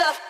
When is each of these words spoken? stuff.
stuff. 0.00 0.29